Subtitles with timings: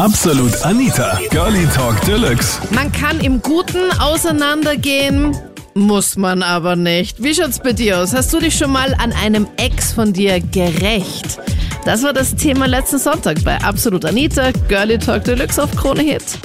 [0.00, 2.58] Absolut Anita, Girlie Talk Deluxe.
[2.74, 5.36] Man kann im Guten auseinandergehen,
[5.74, 7.22] muss man aber nicht.
[7.22, 8.16] Wie schaut's bei dir aus?
[8.16, 11.38] Hast du dich schon mal an einem Ex von dir gerecht?
[11.84, 16.38] Das war das Thema letzten Sonntag bei Absolut Anita, Girlie Talk Deluxe auf Krone Hit.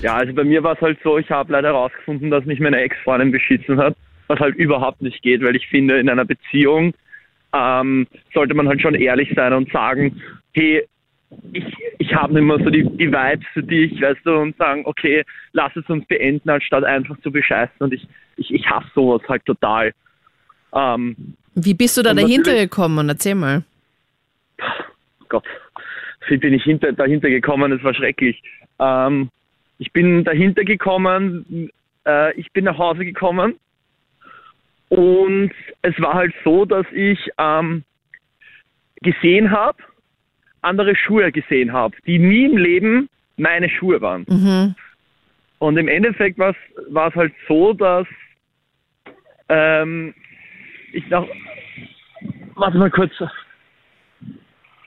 [0.00, 2.76] Ja, also bei mir war es halt so, ich habe leider herausgefunden, dass mich meine
[2.82, 3.96] Ex-Freundin beschissen hat,
[4.28, 6.94] was halt überhaupt nicht geht, weil ich finde, in einer Beziehung
[7.52, 10.86] ähm, sollte man halt schon ehrlich sein und sagen, hey,
[11.52, 11.64] ich,
[11.98, 15.24] ich habe nicht mehr so die, die Vibes für dich, weißt du, und sagen, okay,
[15.52, 17.76] lass es uns beenden, anstatt einfach zu bescheißen.
[17.78, 18.06] Und ich,
[18.36, 19.92] ich, ich hasse sowas halt total.
[20.74, 23.08] Ähm, Wie bist du da dahinter gekommen?
[23.08, 23.62] Erzähl mal.
[25.28, 25.44] Gott,
[26.28, 27.70] wie bin ich hinter, dahinter gekommen?
[27.70, 28.42] Das war schrecklich.
[28.78, 29.30] Ähm,
[29.78, 31.70] ich bin dahinter gekommen,
[32.06, 33.58] äh, ich bin nach Hause gekommen
[34.88, 37.84] und es war halt so, dass ich ähm,
[39.02, 39.78] gesehen habe,
[40.62, 44.26] andere Schuhe gesehen habe, die nie im Leben meine Schuhe waren.
[44.28, 44.74] Mhm.
[45.58, 46.54] Und im Endeffekt war
[47.08, 48.06] es halt so, dass
[49.48, 50.14] ähm,
[50.92, 51.24] ich nach.
[52.54, 53.12] Warte mal kurz.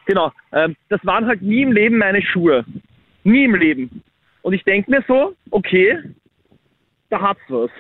[0.05, 2.65] Genau, ähm, das waren halt nie im Leben meine Schuhe.
[3.23, 4.03] Nie im Leben.
[4.41, 5.97] Und ich denke mir so, okay,
[7.09, 7.71] da hat's was.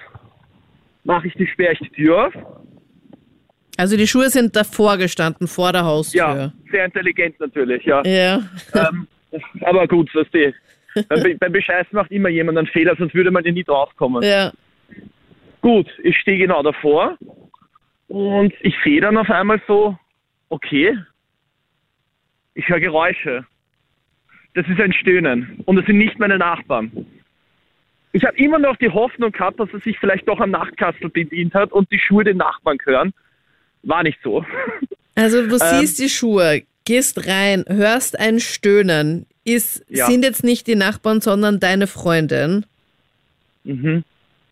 [1.03, 2.33] Mach ich die, sperre ich die Tür auf?
[3.77, 6.53] Also die Schuhe sind davor gestanden, vor der Ja, Haustür.
[6.71, 8.03] sehr intelligent natürlich, ja.
[8.05, 8.41] Ja.
[8.75, 9.07] ähm,
[9.61, 10.53] aber gut, weißt du,
[11.09, 14.21] beim, Be- beim Bescheißen macht immer jemand einen Fehler, sonst würde man ja nie draufkommen.
[14.21, 14.51] Ja.
[15.61, 17.17] Gut, ich stehe genau davor
[18.09, 19.97] und ich sehe dann auf einmal so,
[20.49, 20.95] okay,
[22.53, 23.45] ich höre Geräusche.
[24.53, 26.91] Das ist ein Stöhnen und das sind nicht meine Nachbarn.
[28.11, 31.55] Ich habe immer noch die Hoffnung gehabt, dass er sich vielleicht doch am Nachtkastel bedient
[31.55, 33.13] hat und die Schuhe den Nachbarn gehören.
[33.83, 34.45] War nicht so.
[35.15, 39.25] Also du Ähm, siehst die Schuhe, gehst rein, hörst ein Stöhnen.
[39.45, 40.07] Ist, Ja.
[40.07, 42.65] Sind jetzt nicht die Nachbarn, sondern deine Freundin.
[43.63, 44.03] Mhm.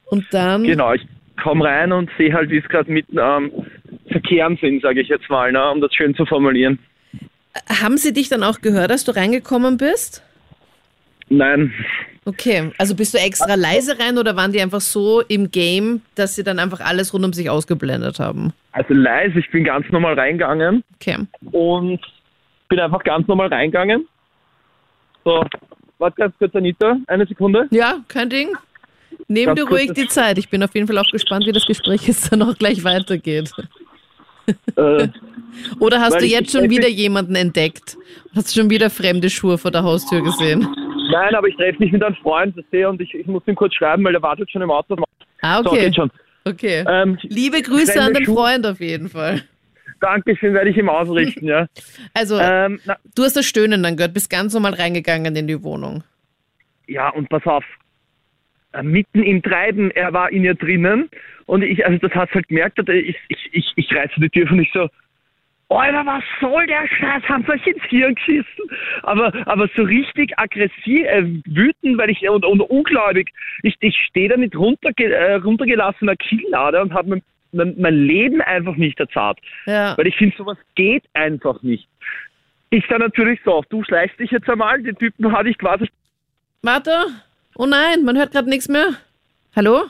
[0.06, 0.64] Und dann.
[0.64, 1.02] Genau, ich
[1.42, 3.52] komme rein und sehe halt, wie es gerade mitten am
[4.12, 6.78] Verkehren sind, sage ich jetzt mal, ne, um das schön zu formulieren.
[7.68, 10.24] Haben sie dich dann auch gehört, als du reingekommen bist?
[11.31, 11.74] Nein,
[12.24, 16.36] Okay, also bist du extra leise rein oder waren die einfach so im Game, dass
[16.36, 18.53] sie dann einfach alles rund um sich ausgeblendet haben?
[18.74, 21.18] also leise, ich bin ganz normal reingegangen Okay.
[21.52, 22.00] und
[22.69, 24.08] bin einfach ganz normal reingegangen.
[25.25, 25.44] So,
[25.97, 27.68] warte ganz kurz, Anita, eine Sekunde.
[27.72, 28.50] Ja, kein Ding.
[29.28, 30.38] Nimm Ganz dir ruhig die Zeit.
[30.38, 33.52] Ich bin auf jeden Fall auch gespannt, wie das Gespräch jetzt dann auch gleich weitergeht.
[34.75, 35.08] Äh,
[35.80, 37.98] Oder hast du jetzt schon wieder jemanden entdeckt?
[38.36, 40.68] Hast schon wieder fremde Schuhe vor der Haustür gesehen?
[41.12, 43.56] Nein, aber ich treffe mich mit einem Freund, das sehe und ich, ich muss ihm
[43.56, 44.96] kurz schreiben, weil der wartet schon im Auto.
[45.42, 45.86] Ah, So, okay.
[45.86, 46.12] geht schon.
[46.46, 46.84] Okay.
[46.88, 49.42] Ähm, Liebe Grüße an den Schuhe- Freund auf jeden Fall.
[50.00, 51.68] Dankeschön, werde ich ihm ausrichten, ja.
[52.16, 52.80] Also, ähm,
[53.16, 56.04] du hast das Stöhnen dann gehört, bist ganz normal reingegangen in die Wohnung.
[56.88, 57.64] Ja, und pass auf,
[58.74, 61.10] äh, mitten im Treiben, er war in ihr drinnen
[61.46, 64.60] und ich, also das hast halt gemerkt, ich, ich, ich, ich reiße die Tür und
[64.60, 64.88] ich so,
[65.72, 67.24] Alter, was soll der Scheiß?
[67.30, 68.66] Haben sie euch ins Hirn geschissen?
[69.04, 73.30] Aber, aber so richtig aggressiv, äh, wütend, weil ich, und, und ungläubig.
[73.64, 77.22] Ich, ich stehe da mit runterge, äh, runtergelassener Kinnlade und habe mein,
[77.54, 79.40] mein, mein Leben einfach nicht erzahlt.
[79.66, 79.98] Ja.
[79.98, 81.88] Weil ich finde, sowas geht einfach nicht.
[82.70, 85.90] Ich dann natürlich so, du schleichst dich jetzt einmal, den Typen hatte ich quasi
[86.62, 86.92] Warte.
[87.56, 88.90] Oh nein, man hört gerade nichts mehr.
[89.56, 89.86] Hallo?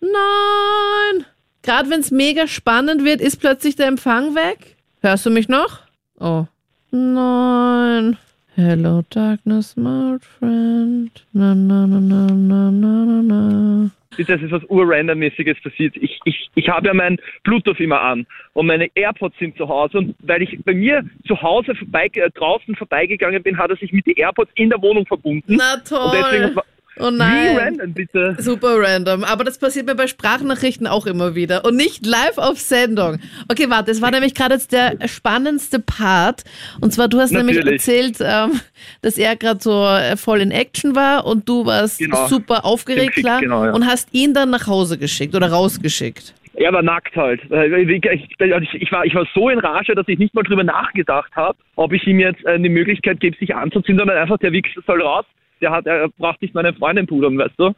[0.00, 1.26] Nein.
[1.62, 4.76] Gerade wenn es mega spannend wird, ist plötzlich der Empfang weg.
[5.04, 5.80] Hörst du mich noch?
[6.20, 6.44] Oh.
[6.92, 8.16] Nein.
[8.54, 11.10] Hello, darkness, my friend.
[11.32, 13.90] Na, na, na, na, na, na, na, na.
[14.16, 15.96] das ist was urrandommäßiges passiert.
[15.96, 19.98] Ich, ich, ich habe ja mein Bluetooth immer an und meine AirPods sind zu Hause
[19.98, 23.92] und weil ich bei mir zu Hause vorbei, äh, draußen vorbeigegangen bin, hat er sich
[23.92, 25.56] mit den AirPods in der Wohnung verbunden.
[25.56, 26.12] Na und toll.
[26.14, 26.54] deswegen
[27.02, 27.56] Oh wie nein.
[27.56, 28.36] random bitte.
[28.38, 29.24] Super random.
[29.24, 31.64] Aber das passiert mir bei Sprachnachrichten auch immer wieder.
[31.64, 33.18] Und nicht live auf Sendung.
[33.50, 36.44] Okay, warte, es war nämlich gerade jetzt der spannendste Part.
[36.80, 37.80] Und zwar, du hast nämlich Natürlich.
[37.86, 38.60] erzählt, ähm,
[39.02, 42.26] dass er gerade so äh, voll in Action war und du warst Genau.
[42.28, 43.40] super aufgeregt, klar.
[43.40, 43.72] genau, ja.
[43.72, 46.34] Und hast ihn dann nach Hause geschickt oder rausgeschickt.
[46.54, 47.40] Er war nackt halt.
[47.50, 50.62] Äh, Ich, ich, ich, war, ich war so in Rage, dass ich nicht mal drüber
[50.64, 54.52] nachgedacht habe, ob ich ihm jetzt äh, die Möglichkeit gebe, sich anzuziehen, sondern einfach der
[54.52, 55.24] Wichser soll raus.
[55.62, 57.74] Der hat, er braucht nicht meine Freundin pudern, weißt du.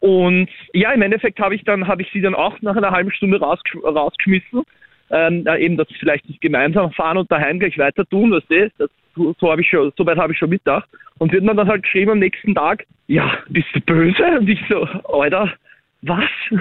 [0.00, 3.12] Und ja, im Endeffekt habe ich dann, habe ich sie dann auch nach einer halben
[3.12, 4.62] Stunde rausgesch rausgeschmissen.
[5.10, 8.88] Ähm, eben, dass wir vielleicht nicht gemeinsam fahren und daheim gleich weiter tun, weißt du.
[9.14, 10.88] So, so habe ich schon, so weit habe ich schon mitgedacht.
[11.18, 14.24] Und wird man dann halt geschrieben am nächsten Tag, ja, bist du böse?
[14.38, 15.52] Und ich so, Alter,
[16.00, 16.24] was?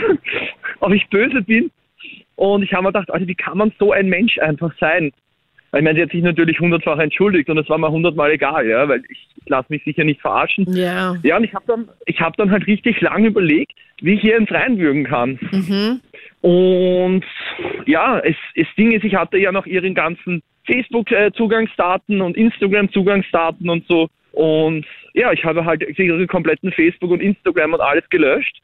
[0.81, 1.71] Ob ich böse bin?
[2.35, 5.11] Und ich habe mir gedacht, Alter, wie kann man so ein Mensch einfach sein?
[5.73, 8.88] Ich meine, sie hat sich natürlich hundertfach entschuldigt und es war mir hundertmal egal, ja,
[8.89, 10.65] weil ich, lasse mich sicher nicht verarschen.
[10.73, 11.15] Ja.
[11.23, 13.71] Ja, und ich habe dann, ich habe dann halt richtig lange überlegt,
[14.01, 15.39] wie ich hier ins reinwürgen kann.
[16.41, 17.23] Und
[17.85, 23.88] ja, es, es Ding ist, ich hatte ja noch ihren ganzen Facebook-Zugangsdaten und Instagram-Zugangsdaten und
[23.88, 24.09] so.
[24.33, 28.62] Und ja, ich habe halt ihre kompletten Facebook und Instagram und alles gelöscht.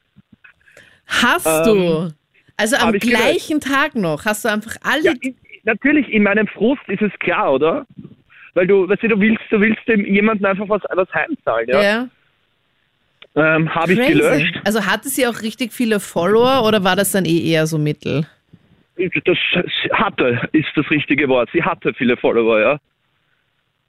[1.08, 2.14] Hast Ähm, du?
[2.58, 3.22] Also am ich gelöscht.
[3.22, 5.04] gleichen Tag noch hast du einfach alle.
[5.04, 5.14] Ja,
[5.68, 7.86] natürlich, in meinem Frust ist es klar, oder?
[8.56, 11.82] Weil du, weißt du, du willst, du willst dem jemanden einfach was, was heimzahlen, ja?
[11.84, 12.08] Ja.
[13.36, 14.60] Ähm, habe ich gelöscht.
[14.66, 18.26] Also hatte sie auch richtig viele Follower oder war das dann eh eher so mittel?
[19.26, 19.38] Das
[19.92, 21.50] hatte ist das richtige Wort.
[21.54, 22.80] Sie hatte viele Follower, ja.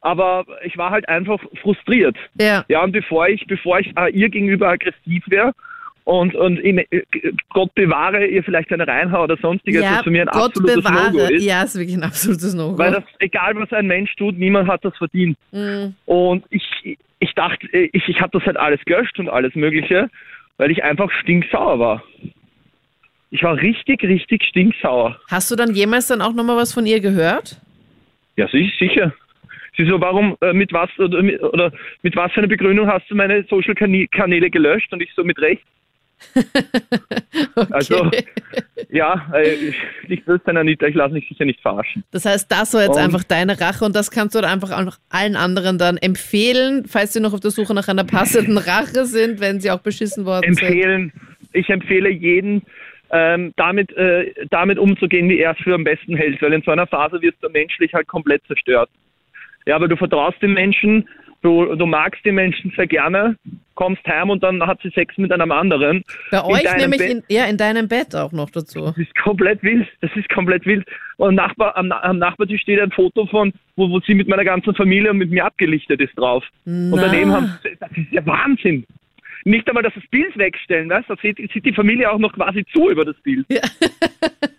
[0.02, 2.16] Aber ich war halt einfach frustriert.
[2.38, 2.62] Ja.
[2.68, 5.54] Ja, und bevor ich, bevor ich äh, ihr gegenüber aggressiv wäre
[6.08, 7.02] und, und in, äh,
[7.50, 10.76] Gott bewahre, ihr vielleicht eine reinhau oder sonstiges, ja, was für mich ein Gott absolutes
[10.82, 11.12] bewahre.
[11.12, 11.44] No-Go ist.
[11.44, 12.78] Ja, ist wirklich ein absolutes No-Go.
[12.78, 15.36] Weil das, egal was ein Mensch tut, niemand hat das verdient.
[15.52, 15.94] Mhm.
[16.06, 20.08] Und ich, ich dachte, ich, ich habe das halt alles gelöscht und alles Mögliche,
[20.56, 22.02] weil ich einfach stinksauer war.
[23.30, 25.20] Ich war richtig, richtig stinksauer.
[25.30, 27.60] Hast du dann jemals dann auch nochmal was von ihr gehört?
[28.36, 29.12] Ja, si- sicher.
[29.76, 31.70] Sie so, warum, äh, mit was, oder mit, oder
[32.02, 34.90] mit was für einer Begründung hast du meine Social Kani- Kanäle gelöscht?
[34.92, 35.62] Und ich so, mit Recht.
[37.54, 37.66] Okay.
[37.70, 38.10] Also,
[38.90, 39.72] ja, äh,
[40.08, 42.04] ich, will sein, Anita, ich lasse mich sicher nicht verarschen.
[42.10, 44.70] Das heißt, das war jetzt Und- einfach deine Rache und das kannst du dann einfach
[44.70, 48.58] auch noch allen anderen dann empfehlen, falls sie noch auf der Suche nach einer passenden
[48.58, 50.62] Rache sind, wenn sie auch beschissen worden sind.
[50.66, 51.12] Empfehlen,
[51.52, 52.62] ich empfehle jeden,
[53.10, 56.70] ähm, damit, äh, damit umzugehen, wie er es für am besten hält, weil in so
[56.70, 58.90] einer Phase wirst du menschlich halt komplett zerstört.
[59.66, 61.08] Ja, aber du vertraust den Menschen,
[61.42, 63.36] du, du magst die Menschen sehr gerne,
[63.74, 66.02] kommst heim und dann hat sie Sex mit einem anderen.
[66.30, 68.80] Bei euch nämlich in, ja, in deinem Bett auch noch dazu.
[68.86, 69.86] Das ist komplett wild.
[70.00, 70.86] Das ist komplett wild.
[71.16, 74.44] Und am, Nachbar, am, am Nachbartisch steht ein Foto von, wo, wo sie mit meiner
[74.44, 76.44] ganzen Familie und mit mir abgelichtet ist drauf.
[76.64, 77.02] Und Na.
[77.02, 78.84] daneben haben sie, das ist ja Wahnsinn.
[79.44, 81.08] Nicht einmal, dass das Bild wegstellen, weißt?
[81.08, 83.46] da sieht, sieht die Familie auch noch quasi zu über das Bild.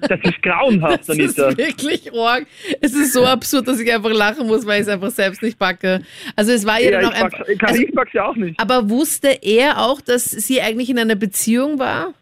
[0.01, 1.57] Das ist grauenhaft, Das ist Anita.
[1.57, 2.47] wirklich arg.
[2.81, 5.59] Es ist so absurd, dass ich einfach lachen muss, weil ich es einfach selbst nicht
[5.59, 6.01] packe.
[6.35, 7.47] Also es war Ja, dann ich auch einfach.
[7.47, 8.59] ich, Also, ich mag's ja auch nicht.
[8.59, 12.13] aber wusste er auch, dass sie eigentlich in einer Beziehung war?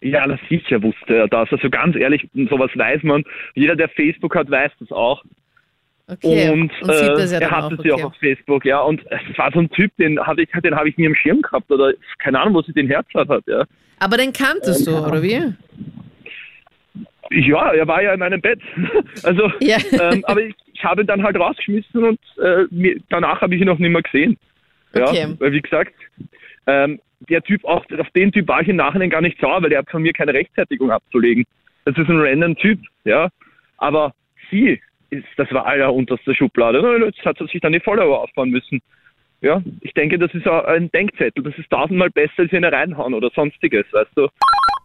[0.00, 1.52] Ja, na sicher wusste er das.
[1.52, 3.22] Also ganz ehrlich, sowas weiß man.
[3.54, 5.22] Jeder, der Facebook hat, weiß das auch.
[6.10, 6.50] Okay.
[6.50, 7.82] Und, und ja äh, er hatte auch.
[7.82, 8.02] sie Okay.
[8.02, 8.80] auch auf Facebook, ja.
[8.80, 11.42] Und es war so ein Typ, den habe ich, den habe ich nie am Schirm
[11.42, 13.64] gehabt oder keine Ahnung, wo sie den Herzart hat, ja.
[13.98, 15.40] Aber den kanntest du, oder wie?
[17.32, 18.60] Ja, er war ja in meinem Bett.
[19.22, 19.76] Also, Ja.
[19.92, 23.60] ähm, aber ich, ich habe ihn dann halt rausgeschmissen und äh, mir, danach habe ich
[23.60, 24.36] ihn auch nicht mehr gesehen.
[24.94, 25.34] Ja, Okay.
[25.38, 25.92] weil wie gesagt,
[26.66, 29.70] ähm, der Typ, auch auf den Typ war ich im Nachhinein gar nicht sauer, weil
[29.70, 31.44] der hat von mir keine Rechtfertigung abzulegen.
[31.84, 33.28] Das ist ein random Typ, ja.
[33.76, 34.14] Aber
[34.50, 34.80] sie,
[35.10, 37.04] ist, das war aller unterste Schublade.
[37.04, 38.80] Jetzt hat sie sich dann die Follower aufbauen müssen.
[39.42, 41.42] Ja, ich denke, das ist ein Denkzettel.
[41.42, 44.28] Das ist tausendmal besser als in reinhauen oder sonstiges, weißt du.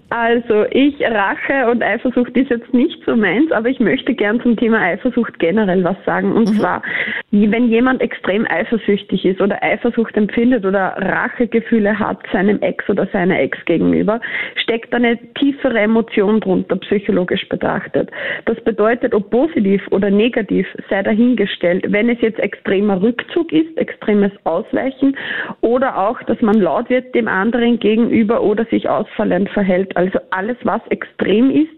[0.09, 4.55] Also ich Rache und Eifersucht ist jetzt nicht so meins, aber ich möchte gern zum
[4.55, 6.31] Thema Eifersucht generell was sagen.
[6.31, 6.83] Und zwar,
[7.31, 13.39] wenn jemand extrem eifersüchtig ist oder Eifersucht empfindet oder Rachegefühle hat seinem Ex oder seiner
[13.39, 14.21] Ex gegenüber,
[14.55, 18.09] steckt eine tiefere Emotion drunter, psychologisch betrachtet.
[18.45, 21.87] Das bedeutet, ob positiv oder negativ, sei dahingestellt.
[21.89, 25.17] Wenn es jetzt extremer Rückzug ist, extremes Ausweichen
[25.61, 29.84] oder auch, dass man laut wird dem anderen gegenüber oder sich ausfallend verhält.
[29.95, 31.71] Also alles, was extrem ist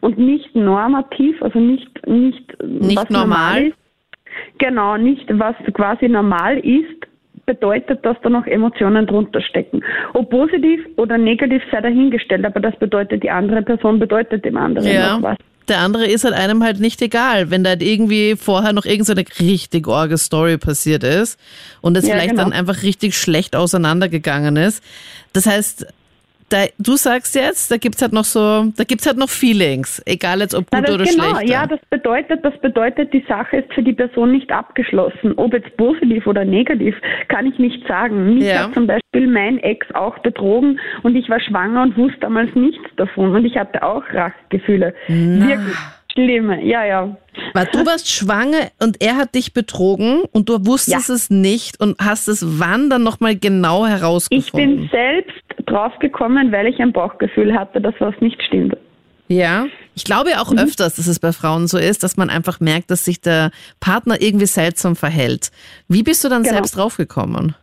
[0.00, 3.68] und nicht normativ, also nicht, nicht, Nicht was normal.
[3.68, 3.76] ist.
[4.58, 7.06] Genau, nicht was quasi normal ist,
[7.46, 9.82] bedeutet, dass da noch Emotionen drunter stecken.
[10.14, 14.90] Ob positiv oder negativ sei dahingestellt, aber das bedeutet, die andere Person bedeutet dem anderen
[14.90, 15.16] Ja.
[15.16, 15.36] noch was.
[15.68, 19.24] Der andere ist halt einem halt nicht egal, wenn da halt irgendwie vorher noch irgendeine
[19.40, 21.40] richtig orge Story passiert ist
[21.80, 22.42] und es Ja, vielleicht genau.
[22.44, 24.84] dann einfach richtig schlecht auseinandergegangen ist.
[25.32, 25.86] Das heißt,
[26.48, 30.40] da, du sagst jetzt, da gibt's halt noch so, da gibt's halt noch Feelings, egal
[30.40, 31.50] jetzt ob Na, gut das oder genau, schlecht.
[31.50, 35.32] ja, das bedeutet, das bedeutet, die Sache ist für die Person nicht abgeschlossen.
[35.36, 36.94] Ob jetzt positiv oder negativ,
[37.28, 38.34] kann ich nicht sagen.
[38.34, 38.64] Mich Ja.
[38.64, 42.84] hat zum Beispiel mein Ex auch betrogen und ich war schwanger und wusste damals nichts
[42.96, 44.94] davon und ich hatte auch Rachegefühle.
[45.08, 45.76] Wirklich
[46.12, 47.16] schlimme, ja, ja.
[47.54, 51.96] Weil du warst schwanger und er hat dich betrogen und du wusstest es nicht und
[52.00, 54.76] hast es wann dann nochmal genau Ich herausgefunden?
[54.82, 55.34] bin selbst
[55.74, 58.76] draufgekommen, weil ich ein Bauchgefühl hatte, dass was nicht stimmt.
[59.28, 59.66] Ja.
[59.94, 60.58] Ich glaube auch Mhm.
[60.58, 63.50] öfters, dass es bei Frauen so ist, dass man einfach merkt, dass sich der
[63.80, 65.50] Partner irgendwie seltsam verhält.
[65.88, 66.54] Wie bist du dann Genau.
[66.54, 67.54] selbst draufgekommen?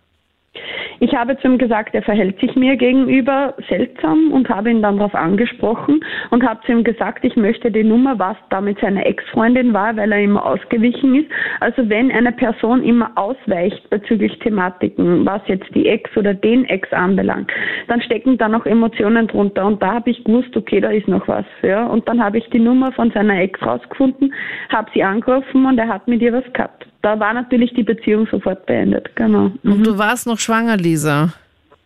[1.03, 4.98] Ich habe zu ihm gesagt, er verhält sich mir gegenüber seltsam und habe ihn dann
[4.98, 9.74] darauf angesprochen und habe zu ihm gesagt, ich möchte die Nummer, was damit seine Ex-Freundin
[9.74, 11.25] war, weil er immer ausgewichen ist.
[11.60, 16.93] Also wenn eine Person immer ausweicht bezüglich Thematiken, was jetzt die Ex oder den Ex
[16.93, 17.51] anbelangt,
[17.88, 21.27] dann stecken da noch Emotionen drunter und da habe ich gewusst, okay, da ist noch
[21.27, 21.46] was.
[21.63, 21.88] Ja.
[21.88, 24.31] Und dann habe ich die Nummer von seiner Ex rausgefunden,
[24.72, 26.90] habe sie angerufen und er hat mit ihr was gehabt.
[27.01, 29.51] Da war natürlich die Beziehung sofort beendet, genau.
[29.63, 29.74] Mhm.
[29.74, 31.34] Und du warst noch schwanger, Lisa?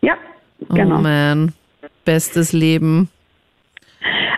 [0.02, 0.14] Ja,
[0.68, 0.98] genau.
[0.98, 1.52] Oh man,
[2.04, 3.08] bestes Leben.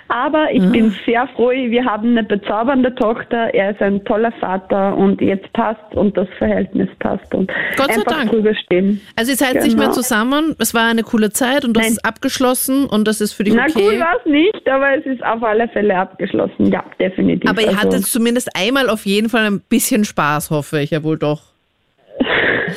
[0.09, 0.73] Aber ich mhm.
[0.73, 5.53] bin sehr froh, wir haben eine bezaubernde Tochter, er ist ein toller Vater und jetzt
[5.53, 8.31] passt und das Verhältnis passt und Gott sei Dank.
[8.31, 9.01] drüber stehen.
[9.17, 9.65] Also ihr seid Genau.
[9.65, 11.93] nicht mehr zusammen, es war eine coole Zeit und das Nein.
[11.93, 13.83] ist abgeschlossen und das ist für dich Na okay.
[13.85, 16.67] cool war es nicht, aber es ist auf alle Fälle abgeschlossen.
[16.73, 17.49] Ja, definitiv.
[17.51, 21.03] Aber ihr Also- hattet zumindest einmal auf jeden Fall ein bisschen Spaß, hoffe ich ja
[21.03, 21.43] wohl doch.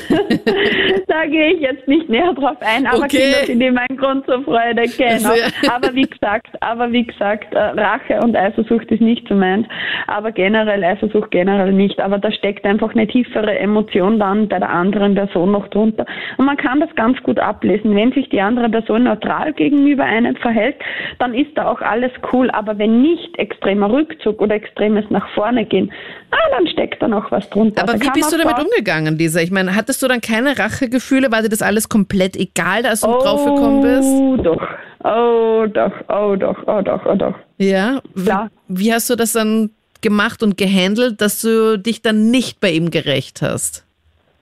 [1.08, 3.18] da gehe ich jetzt nicht näher drauf ein, aber Okay.
[3.18, 5.30] Kinder sind immer ein Grund zur Freude, genau.
[5.30, 5.48] Also, ja.
[5.74, 9.68] Aber wie gesagt, aber wie gesagt, äh, Rache und Eifersucht ist nicht so meins,
[10.08, 14.70] aber generell Eifersucht generell nicht, aber da steckt einfach eine tiefere Emotion dann bei der
[14.70, 16.06] anderen Person noch drunter
[16.38, 17.96] und man kann das ganz gut ablesen.
[17.96, 20.76] Wenn sich die andere Person neutral gegenüber einem verhält,
[21.20, 25.66] dann ist da auch alles cool, aber wenn nicht extremer Rückzug oder extremes nach vorne
[25.66, 25.92] gehen,
[26.32, 27.84] ah, dann steckt da noch was drunter.
[27.84, 29.44] Aber Da wie bist du damit umgegangen, Lisa?
[29.44, 31.32] Ich meine, hattest du dann keine Rachegefühle?
[31.32, 34.10] War dir das alles komplett egal, als du draufgekommen bist?
[34.10, 34.68] Oh doch,
[35.04, 37.36] oh doch, oh doch, oh doch, oh doch.
[37.58, 38.02] Ja.
[38.16, 38.50] Wie, Klar.
[38.68, 39.72] wie hast du das dann
[40.02, 43.86] gemacht und gehandelt, dass du dich dann nicht bei ihm gerecht hast?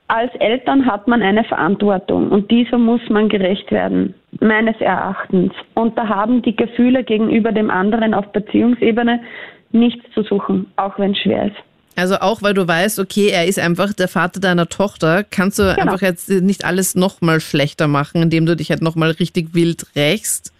[0.07, 5.53] Als Eltern hat man eine Verantwortung und dieser muss man gerecht werden, meines Erachtens.
[5.75, 9.19] Und da haben die Gefühle gegenüber dem anderen auf Beziehungsebene
[9.71, 11.57] nichts zu suchen, auch wenn es schwer ist.
[11.99, 15.63] Also auch weil du weißt, okay, er ist einfach der Vater deiner Tochter, kannst du
[15.63, 15.79] Genau.
[15.91, 20.51] einfach jetzt nicht alles nochmal schlechter machen, indem du dich halt nochmal richtig wild rächst,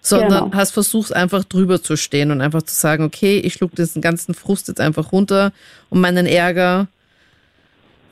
[0.00, 0.50] sondern Genau.
[0.56, 4.34] hast versucht einfach drüber zu stehen und einfach zu sagen, okay, ich schluck diesen ganzen
[4.34, 5.52] Frust jetzt einfach runter
[5.90, 6.86] und meinen Ärger.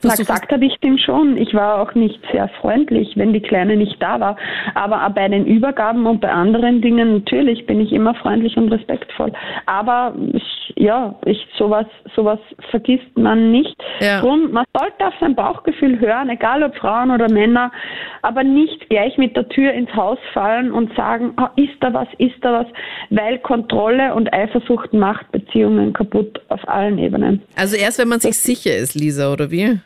[0.03, 1.37] Na, gesagt habe ich dem schon.
[1.37, 4.37] Ich war auch nicht sehr freundlich, wenn die Kleine nicht da war.
[4.75, 9.31] Aber bei den Übergaben und bei anderen Dingen natürlich bin ich immer freundlich und respektvoll.
[9.65, 12.39] Aber ich, ja, ich sowas sowas
[12.69, 13.75] vergisst man nicht.
[13.99, 14.21] Ja.
[14.21, 17.71] Drum, man sollte auf sein Bauchgefühl hören, egal ob Frauen oder Männer,
[18.21, 22.07] aber nicht gleich mit der Tür ins Haus fallen und sagen, ah, ist da was,
[22.17, 22.67] ist da was,
[23.09, 27.41] weil Kontrolle und Eifersucht macht Beziehungen kaputt auf allen Ebenen.
[27.55, 29.79] Also erst wenn man sich sicher ist, Lisa, oder wie?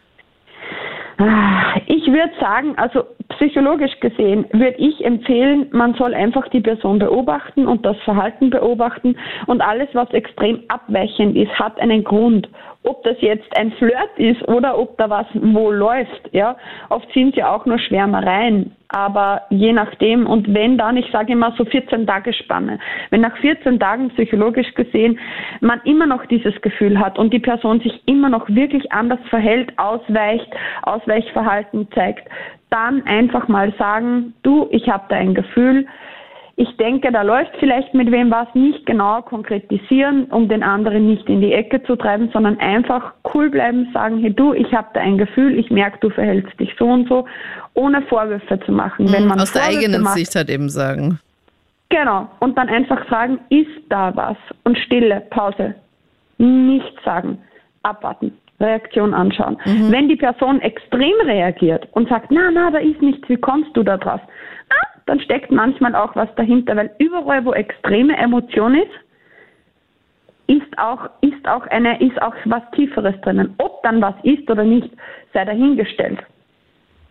[1.88, 7.68] Ich würde sagen, also psychologisch gesehen würde ich empfehlen, man soll einfach die Person beobachten
[7.68, 9.16] und das Verhalten beobachten
[9.48, 12.50] und alles, was extrem abweichend ist, hat einen Grund.
[12.84, 16.58] Ob das jetzt ein Flirt ist oder ob da was wo läuft, ja.
[16.90, 21.54] Oft sind ja auch nur Schwärmereien, aber je nachdem und wenn dann, ich sage immer
[21.58, 22.80] so 14 Tage Spanne,
[23.12, 25.20] wenn nach 14 Tagen psychologisch gesehen
[25.60, 29.78] man immer noch dieses Gefühl hat und die Person sich immer noch wirklich anders verhält,
[29.78, 30.48] ausweicht,
[30.82, 32.28] Ausweichverhalten zeigt,
[32.72, 35.86] dann einfach mal sagen, du, ich habe da ein Gefühl,
[36.56, 41.28] ich denke, da läuft vielleicht mit wem was, nicht genau konkretisieren, um den anderen nicht
[41.30, 45.00] in die Ecke zu treiben, sondern einfach cool bleiben, sagen, hey du, ich habe da
[45.00, 47.26] ein Gefühl, ich merke, du verhältst dich so und so,
[47.74, 49.12] ohne Vorwürfe zu machen.
[49.12, 51.20] Wenn man Aus der Vorwürfe eigenen macht, Sicht halt eben sagen.
[51.90, 52.30] Genau.
[52.40, 54.38] Und dann einfach fragen, ist da was?
[54.64, 55.76] Und Stille, Pause.
[56.38, 57.38] Nichts sagen.
[57.84, 58.34] Abwarten.
[58.62, 59.58] Reaktion anschauen.
[59.66, 63.84] Wenn die Person extrem reagiert und sagt, na, na, da ist nichts, wie kommst du
[63.84, 64.22] da drauf?
[65.12, 68.92] Dann steckt manchmal auch was dahinter, weil überall, wo extreme Emotion ist,
[70.48, 73.54] ist auch, ist auch eine, ist auch was Tieferes drinnen.
[73.58, 74.90] Ob dann was ist oder nicht,
[75.34, 76.20] sei dahingestellt.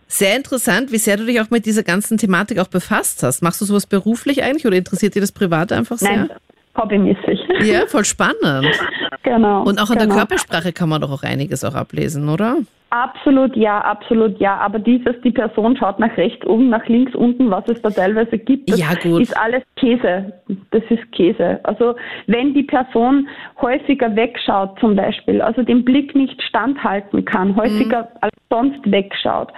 [0.07, 3.43] Sehr interessant, wie sehr du dich auch mit dieser ganzen Thematik auch befasst hast.
[3.43, 6.09] Machst du sowas beruflich eigentlich oder interessiert dir das privat einfach sehr?
[6.09, 6.29] Nein,
[6.75, 7.39] hobbymäßig.
[7.61, 8.65] Ja, voll spannend.
[9.23, 9.63] genau.
[9.63, 10.17] Und auch an der genau.
[10.19, 12.57] Körpersprache kann man doch auch einiges auch ablesen, oder?
[12.91, 14.57] Absolut ja, absolut ja.
[14.57, 18.37] Aber dieses, die Person schaut nach rechts oben, nach links unten, was es da teilweise
[18.37, 19.21] gibt, das Ja, gut.
[19.21, 20.33] ist alles Käse.
[20.71, 21.61] Das ist Käse.
[21.63, 21.95] Also
[22.27, 23.29] wenn die Person
[23.61, 29.53] häufiger wegschaut zum Beispiel, also den Blick nicht standhalten kann, häufiger als sonst wegschaut,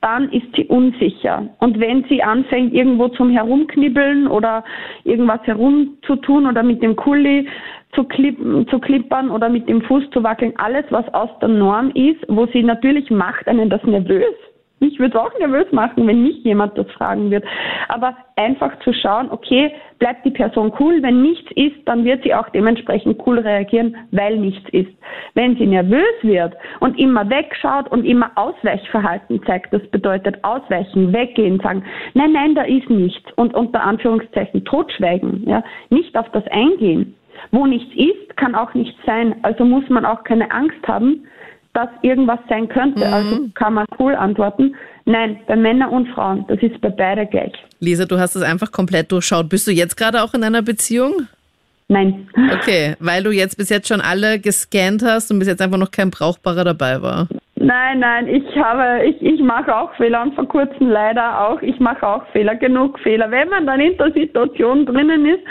[0.00, 1.42] dann ist sie unsicher.
[1.58, 4.62] Und wenn sie anfängt, irgendwo zum Herumknibbeln oder
[5.02, 7.48] irgendwas herumzutun oder mit dem Kuli
[7.96, 11.90] zu, klippen, zu klippern oder mit dem Fuß zu wackeln, alles, was aus der Norm
[11.94, 14.34] ist, wo sie natürlich macht einen das nervös.
[14.78, 17.44] Mich würde es auch nervös machen, wenn nicht jemand das fragen wird.
[17.88, 21.02] Aber einfach zu schauen, okay, bleibt die Person cool.
[21.02, 24.90] Wenn nichts ist, dann wird sie auch dementsprechend cool reagieren, weil nichts ist.
[25.32, 31.58] Wenn sie nervös wird und immer wegschaut und immer Ausweichverhalten zeigt, das bedeutet ausweichen, weggehen,
[31.60, 37.15] sagen, nein, nein, da ist nichts und unter Anführungszeichen totschweigen, ja, nicht auf das eingehen.
[37.50, 39.34] Wo nichts ist, kann auch nichts sein.
[39.42, 41.26] Also muss man auch keine Angst haben,
[41.74, 43.06] dass irgendwas sein könnte.
[43.06, 43.12] Mhm.
[43.12, 44.74] Also kann man cool antworten.
[45.04, 46.44] Nein, bei Männern und Frauen.
[46.48, 47.52] Das ist bei beide gleich.
[47.80, 49.48] Lisa, du hast es einfach komplett durchschaut.
[49.48, 51.28] Bist du jetzt gerade auch in einer Beziehung?
[51.88, 52.28] Nein.
[52.52, 55.92] Okay, weil du jetzt bis jetzt schon alle gescannt hast und bis jetzt einfach noch
[55.92, 57.28] kein Brauchbarer dabei war.
[57.66, 61.80] Nein, nein, ich habe, ich, ich mache auch Fehler und vor kurzem leider auch, ich
[61.80, 63.28] mache auch Fehler, genug Fehler.
[63.32, 65.42] Wenn man dann in der Situation drinnen ist,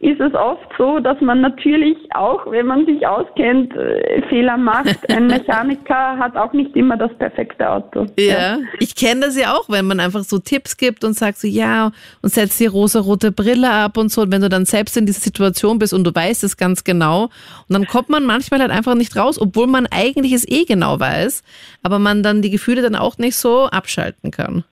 [0.00, 4.96] ist es oft so, dass man natürlich auch, wenn man sich auskennt, äh, Fehler macht.
[5.12, 8.06] Ein Mechaniker hat auch nicht immer das perfekte Auto.
[8.18, 8.58] Ja, ja.
[8.80, 11.90] ich kenne das ja auch, wenn man einfach so Tipps gibt und sagt so, ja,
[12.22, 14.22] und setzt die rosa-rote Brille ab und so.
[14.22, 17.24] Und wenn du dann selbst in dieser Situation bist und du weißt es ganz genau,
[17.24, 20.98] und dann kommt man manchmal halt einfach nicht raus, obwohl man eigentlich es eh genau
[20.98, 21.42] weiß
[21.82, 24.64] aber man dann die Gefühle dann auch nicht so abschalten kann.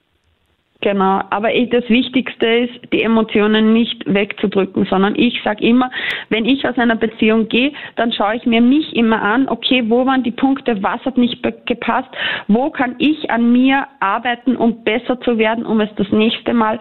[0.82, 5.90] Genau, aber das Wichtigste ist, die Emotionen nicht wegzudrücken, sondern ich sage immer,
[6.28, 10.04] wenn ich aus einer Beziehung gehe, dann schaue ich mir mich immer an, okay, wo
[10.04, 12.10] waren die Punkte, was hat nicht gepasst,
[12.46, 16.78] wo kann ich an mir arbeiten, um besser zu werden, um es das nächste Mal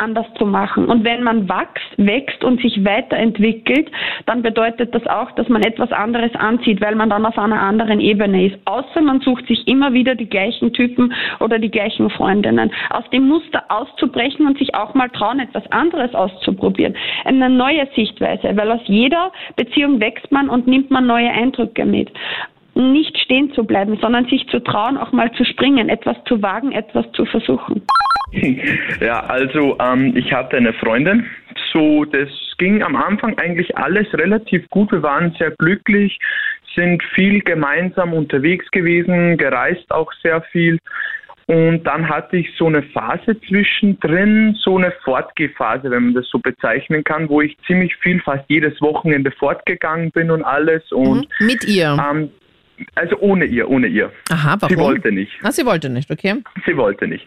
[0.00, 0.86] anders zu machen.
[0.86, 3.90] Und wenn man wächst, wächst und sich weiterentwickelt,
[4.26, 8.00] dann bedeutet das auch, dass man etwas anderes anzieht, weil man dann auf einer anderen
[8.00, 8.58] Ebene ist.
[8.64, 12.70] Außer man sucht sich immer wieder die gleichen Typen oder die gleichen Freundinnen.
[12.90, 16.96] Aus dem Muster auszubrechen und sich auch mal trauen, etwas anderes auszuprobieren.
[17.24, 22.10] Eine neue Sichtweise, weil aus jeder Beziehung wächst man und nimmt man neue Eindrücke mit
[22.74, 26.72] nicht stehen zu bleiben, sondern sich zu trauen, auch mal zu springen, etwas zu wagen,
[26.72, 27.82] etwas zu versuchen.
[29.00, 31.26] Ja, also ähm, ich hatte eine Freundin,
[31.72, 34.92] so das ging am Anfang eigentlich alles relativ gut.
[34.92, 36.16] Wir waren sehr glücklich,
[36.76, 40.78] sind viel gemeinsam unterwegs gewesen, gereist auch sehr viel.
[41.46, 46.38] Und dann hatte ich so eine Phase zwischendrin, so eine Fortgehphase, wenn man das so
[46.38, 50.92] bezeichnen kann, wo ich ziemlich viel, fast jedes Wochenende fortgegangen bin und alles.
[50.92, 51.46] Und mhm.
[51.46, 51.98] mit ihr?
[52.08, 52.30] Ähm,
[52.94, 54.12] also ohne ihr, ohne ihr.
[54.30, 54.76] Aha, warum?
[54.76, 55.32] Sie wollte nicht.
[55.42, 56.36] Ah, sie wollte nicht, okay.
[56.66, 57.26] Sie wollte nicht.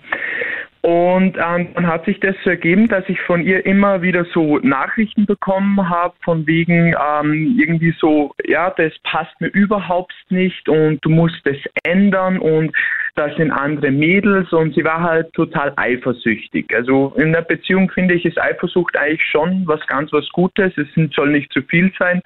[0.85, 4.59] Und ähm, dann hat sich das so ergeben, dass ich von ihr immer wieder so
[4.59, 10.99] Nachrichten bekommen habe, von wegen ähm, irgendwie so, ja, das passt mir überhaupt nicht und
[11.05, 12.75] du musst es ändern und
[13.15, 16.75] das sind andere Mädels und sie war halt total eifersüchtig.
[16.75, 20.73] Also in der Beziehung finde ich, ist Eifersucht eigentlich schon was ganz was Gutes.
[20.77, 22.21] Es soll nicht zu viel sein,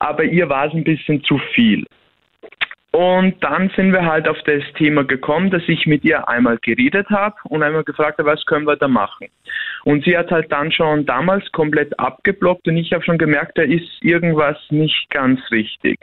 [0.00, 1.84] aber ihr war es ein bisschen zu viel.
[2.94, 7.10] Und dann sind wir halt auf das Thema gekommen, dass ich mit ihr einmal geredet
[7.10, 9.26] habe und einmal gefragt habe, was können wir da machen.
[9.82, 13.62] Und sie hat halt dann schon damals komplett abgeblockt und ich habe schon gemerkt, da
[13.62, 15.98] ist irgendwas nicht ganz richtig.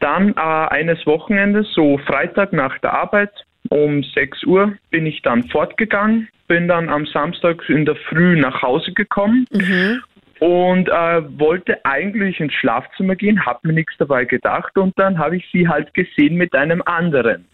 [0.00, 5.46] Dann äh, eines Wochenendes, so Freitag nach der Arbeit, um 6 Uhr bin ich dann
[5.50, 10.00] fortgegangen, bin dann am Samstag in der Früh nach Hause gekommen mhm
[10.40, 15.36] und äh, wollte eigentlich ins Schlafzimmer gehen, habe mir nichts dabei gedacht und dann habe
[15.36, 17.46] ich sie halt gesehen mit einem anderen.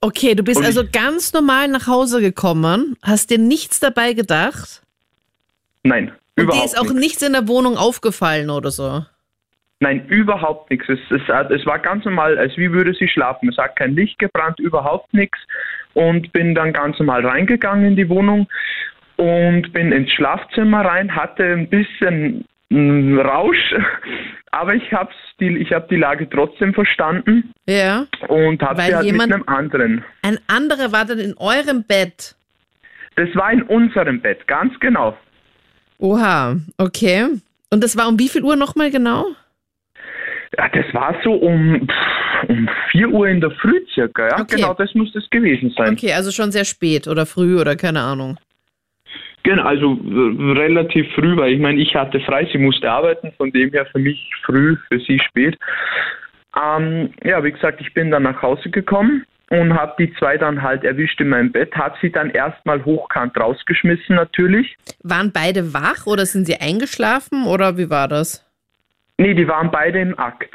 [0.00, 4.82] Okay, du bist und also ganz normal nach Hause gekommen, hast dir nichts dabei gedacht?
[5.82, 7.00] Nein, und überhaupt dir ist auch nichts.
[7.00, 9.04] nichts in der Wohnung aufgefallen oder so?
[9.82, 10.86] Nein, überhaupt nichts.
[10.90, 13.48] Es, es, es, war ganz normal, als wie würde sie schlafen.
[13.48, 15.38] Es hat kein Licht gebrannt, überhaupt nichts.
[15.94, 18.46] Und bin dann ganz normal reingegangen in die Wohnung
[19.20, 23.74] und bin ins Schlafzimmer rein, hatte ein bisschen Rausch,
[24.50, 27.52] aber ich habe die, ich hab die Lage trotzdem verstanden.
[27.66, 28.06] Ja.
[28.28, 30.04] Und habe sie halt jemand, mit einem anderen.
[30.22, 32.34] Ein anderer war dann in eurem Bett?
[33.16, 35.16] Das war in unserem Bett, ganz genau.
[35.98, 37.26] Oha, okay.
[37.70, 39.26] Und das war um wie viel Uhr nochmal genau?
[40.56, 41.86] Ja, das war so um,
[42.48, 44.40] um 4 Uhr in der Früh circa, ja.
[44.40, 44.56] Okay.
[44.56, 45.92] Genau, das muss das gewesen sein.
[45.92, 48.38] Okay, also schon sehr spät oder früh oder keine Ahnung.
[49.42, 53.50] Genau, also äh, relativ früh, weil ich meine, ich hatte frei, sie musste arbeiten, von
[53.52, 55.56] dem her für mich früh, für sie spät.
[56.56, 60.62] Ähm, ja, wie gesagt, ich bin dann nach Hause gekommen und habe die zwei dann
[60.62, 64.76] halt erwischt in meinem Bett, habe sie dann erstmal hochkant rausgeschmissen natürlich.
[65.02, 68.46] Waren beide wach oder sind sie eingeschlafen oder wie war das?
[69.18, 70.54] Nee, die waren beide im Akt.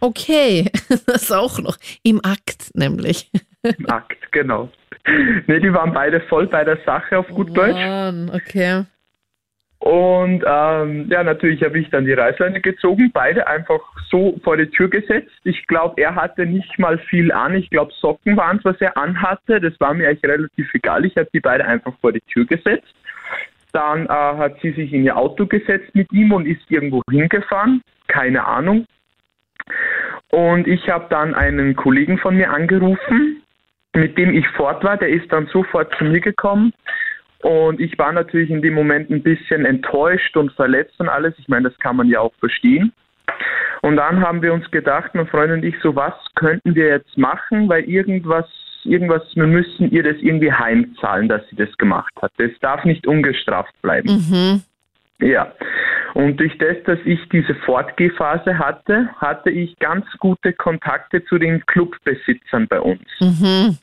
[0.00, 0.70] Okay,
[1.06, 1.76] das auch noch.
[2.02, 3.30] Im Akt nämlich.
[3.62, 4.70] Im Akt, genau.
[5.46, 7.74] nee, die waren beide voll bei der Sache auf gut Deutsch.
[7.74, 8.84] Mann, okay.
[9.82, 14.68] Und ähm, ja, natürlich habe ich dann die Reißleine gezogen, beide einfach so vor die
[14.68, 15.32] Tür gesetzt.
[15.42, 17.56] Ich glaube, er hatte nicht mal viel an.
[17.56, 19.60] Ich glaube, Socken waren es, was er anhatte.
[19.60, 21.04] Das war mir eigentlich relativ egal.
[21.04, 22.94] Ich habe die beide einfach vor die Tür gesetzt.
[23.72, 27.82] Dann äh, hat sie sich in ihr Auto gesetzt mit ihm und ist irgendwo hingefahren.
[28.06, 28.86] Keine Ahnung.
[30.28, 33.41] Und ich habe dann einen Kollegen von mir angerufen,
[33.94, 34.96] mit dem ich fort war.
[34.96, 36.72] Der ist dann sofort zu mir gekommen
[37.42, 41.34] und ich war natürlich in dem Moment ein bisschen enttäuscht und verletzt und alles.
[41.38, 42.92] Ich meine, das kann man ja auch verstehen.
[43.82, 47.18] Und dann haben wir uns gedacht, mein Freund und ich, so was könnten wir jetzt
[47.18, 48.46] machen, weil irgendwas,
[48.84, 52.32] irgendwas, wir müssen ihr das irgendwie heimzahlen, dass sie das gemacht hat.
[52.36, 54.08] Das darf nicht ungestraft bleiben.
[54.08, 54.62] Mhm.
[55.22, 55.52] Ja.
[56.14, 61.64] Und durch das, dass ich diese Fortgehphase hatte, hatte ich ganz gute Kontakte zu den
[61.66, 63.02] Clubbesitzern bei uns.
[63.20, 63.78] Mhm.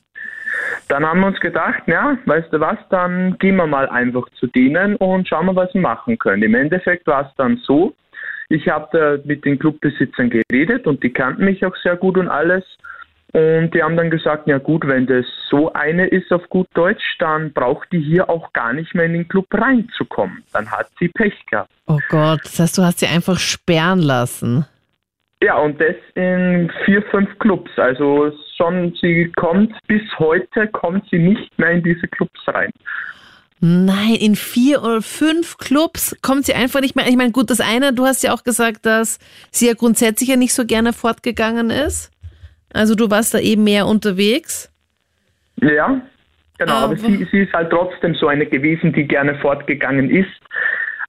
[0.88, 4.46] Dann haben wir uns gedacht, ja, weißt du was, dann gehen wir mal einfach zu
[4.46, 6.42] denen und schauen wir, was wir machen können.
[6.42, 7.94] Im Endeffekt war es dann so,
[8.48, 12.64] ich habe mit den Clubbesitzern geredet und die kannten mich auch sehr gut und alles.
[13.32, 17.16] Und die haben dann gesagt, ja gut, wenn das so eine ist auf gut Deutsch,
[17.18, 20.42] dann braucht die hier auch gar nicht mehr in den Club reinzukommen.
[20.52, 21.70] Dann hat sie Pech gehabt.
[21.86, 24.66] Oh Gott, das heißt, du hast sie einfach sperren lassen.
[25.42, 27.70] Ja, und das in vier, fünf Clubs.
[27.76, 32.70] Also schon, sie kommt bis heute, kommt sie nicht mehr in diese Clubs rein.
[33.60, 37.06] Nein, in vier oder fünf Clubs kommt sie einfach nicht mehr.
[37.06, 39.18] Ich meine, gut, das eine, du hast ja auch gesagt, dass
[39.50, 42.10] sie ja grundsätzlich ja nicht so gerne fortgegangen ist.
[42.72, 44.70] Also du warst da eben mehr unterwegs.
[45.60, 46.00] Ja,
[46.58, 50.28] genau, aber, Aber- sie, sie ist halt trotzdem so eine gewesen, die gerne fortgegangen ist.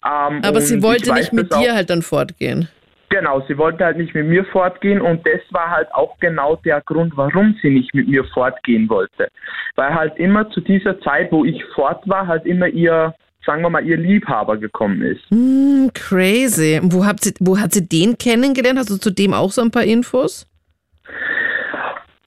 [0.03, 2.67] Ähm, Aber sie wollte nicht mit das auch- dir halt dann fortgehen.
[3.09, 6.79] Genau, sie wollte halt nicht mit mir fortgehen und das war halt auch genau der
[6.81, 9.27] Grund, warum sie nicht mit mir fortgehen wollte.
[9.75, 13.13] Weil halt immer zu dieser Zeit, wo ich fort war, halt immer ihr,
[13.45, 15.19] sagen wir mal, ihr Liebhaber gekommen ist.
[15.29, 16.79] Hm, crazy.
[16.83, 18.79] Wo, habt sie, wo hat sie den kennengelernt?
[18.79, 20.47] Hast du zu dem auch so ein paar Infos?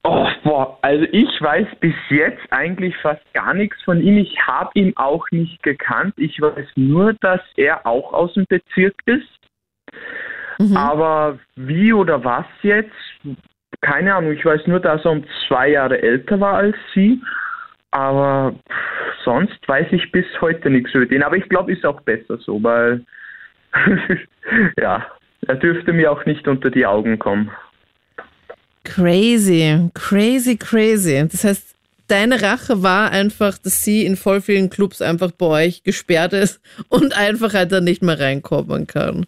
[0.07, 4.19] Oh, boah, also ich weiß bis jetzt eigentlich fast gar nichts von ihm.
[4.19, 6.13] Ich habe ihn auch nicht gekannt.
[6.17, 9.39] Ich weiß nur, dass er auch aus dem Bezirk ist.
[10.59, 10.77] Mhm.
[10.77, 12.93] Aber wie oder was jetzt?
[13.81, 14.33] Keine Ahnung.
[14.33, 17.19] Ich weiß nur, dass er um zwei Jahre älter war als sie.
[17.89, 18.53] Aber
[19.23, 21.23] sonst weiß ich bis heute nichts über den.
[21.23, 23.03] Aber ich glaube, ist auch besser so, weil
[24.79, 25.03] ja,
[25.47, 27.49] er dürfte mir auch nicht unter die Augen kommen.
[28.85, 31.27] Crazy, crazy, crazy.
[31.29, 31.63] Das heißt,
[32.07, 36.59] deine Rache war einfach, dass sie in voll vielen Clubs einfach bei euch gesperrt ist
[36.87, 39.25] und einfach halt dann nicht mehr reinkommen kann.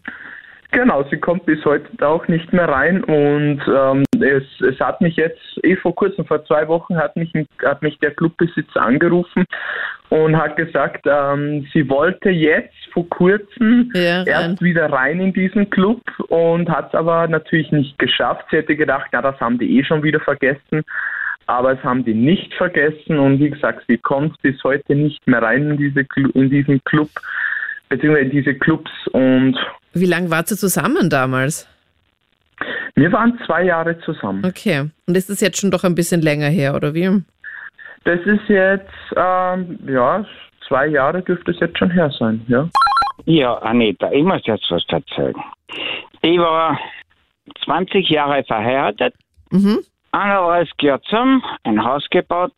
[0.71, 5.15] Genau, sie kommt bis heute auch nicht mehr rein und ähm, es, es hat mich
[5.15, 7.31] jetzt eh vor kurzem, vor zwei Wochen hat mich,
[7.63, 9.45] hat mich der Clubbesitzer angerufen
[10.09, 15.69] und hat gesagt, ähm, sie wollte jetzt vor kurzem Ja, erst wieder rein in diesen
[15.69, 18.45] Club und hat es aber natürlich nicht geschafft.
[18.51, 20.83] Sie hätte gedacht, ja, das haben die eh schon wieder vergessen.
[21.45, 25.41] Aber es haben die nicht vergessen und wie gesagt, sie kommt bis heute nicht mehr
[25.41, 27.09] rein in, diese, in diesen Club,
[27.87, 29.57] beziehungsweise in diese Clubs und
[29.99, 31.67] Wie lange wart ihr zusammen damals?
[32.95, 34.43] Wir waren zwei Jahre zusammen.
[34.45, 34.89] Okay.
[35.05, 37.23] Und ist das jetzt schon doch ein bisschen länger her, oder wie?
[38.05, 40.25] Das ist jetzt, ähm, ja,
[40.67, 42.67] zwei Jahre dürfte es jetzt schon her sein, ja.
[43.25, 45.35] Ja, Anita, ich muss jetzt was erzählen.
[46.21, 46.79] Ich war
[47.65, 49.13] 20 Jahre verheiratet,
[49.51, 49.79] Mhm.
[50.11, 52.53] 31 Jahre zusammen, ein Haus gebaut,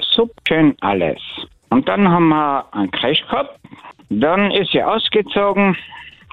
[0.00, 1.20] super schön alles.
[1.68, 3.58] Und dann haben wir einen Crash gehabt,
[4.10, 5.76] dann ist sie ausgezogen,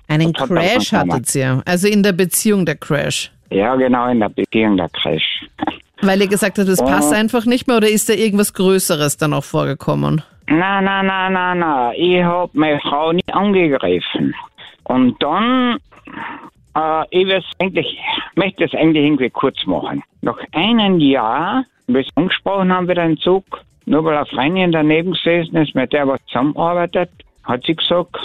[0.10, 1.62] Einen Und hat Crash hattet ihr.
[1.66, 3.30] Also in der Beziehung der Crash.
[3.50, 5.46] ja genau in der Beziehung der Crash.
[6.02, 6.86] Weil ihr gesagt habt, das Oh.
[6.86, 10.22] passt einfach nicht mehr oder ist da irgendwas Größeres dann auch vorgekommen?
[10.48, 14.34] Na, na, na, na, na, ich hab meine Frau nicht angegriffen.
[14.84, 15.78] Und dann,
[16.76, 17.98] äh, ich eigentlich,
[18.36, 20.04] möchte es eigentlich irgendwie kurz machen.
[20.22, 23.44] Nach einem Jahr, wie sie angesprochen haben, wieder einen Zug,
[23.86, 27.10] nur weil eine Freundin daneben gesessen ist, mit der was zusammenarbeitet,
[27.48, 28.16] hat sie gesagt,